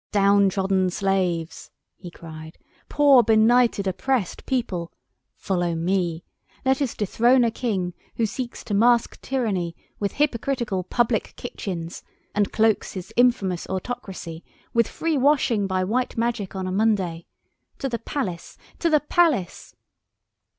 [0.11, 2.57] "Down trodden slaves!" he cried,
[2.89, 4.91] "poor benighted, oppressed people!
[5.35, 6.23] Follow me!
[6.65, 12.01] Let us dethrone a king who seeks to mask tyranny with hypocritical public kitchens,
[12.33, 14.43] and cloaks his infamous autocracy
[14.73, 17.27] with free washing by white magic on a Monday!
[17.77, 19.75] To the Palace, to the Palace!"